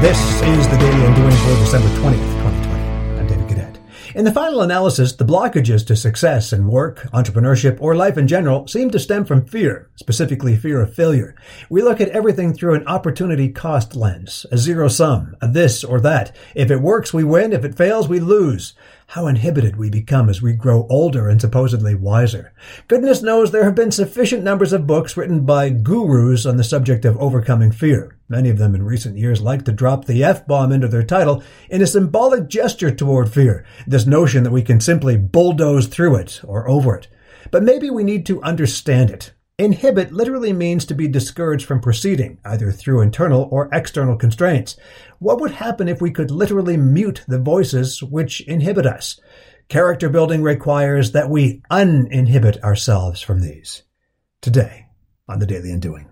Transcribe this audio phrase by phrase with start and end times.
[0.00, 3.18] This is the Daily Undoing for December 20th, 2020.
[3.18, 3.80] I'm David Cadet.
[4.14, 8.68] In the final analysis, the blockages to success in work, entrepreneurship, or life in general
[8.68, 11.34] seem to stem from fear, specifically fear of failure.
[11.68, 16.00] We look at everything through an opportunity cost lens, a zero sum, a this or
[16.02, 16.30] that.
[16.54, 17.52] If it works, we win.
[17.52, 18.74] If it fails, we lose
[19.08, 22.52] how inhibited we become as we grow older and supposedly wiser.
[22.86, 27.04] Goodness knows there have been sufficient numbers of books written by gurus on the subject
[27.04, 28.17] of overcoming fear.
[28.28, 31.80] Many of them in recent years like to drop the F-bomb into their title in
[31.80, 36.68] a symbolic gesture toward fear, this notion that we can simply bulldoze through it or
[36.68, 37.08] over it.
[37.50, 39.32] But maybe we need to understand it.
[39.56, 44.76] Inhibit literally means to be discouraged from proceeding, either through internal or external constraints.
[45.18, 49.18] What would happen if we could literally mute the voices which inhibit us?
[49.68, 53.82] Character building requires that we uninhibit ourselves from these.
[54.40, 54.86] Today,
[55.28, 56.08] on the Daily Undoing.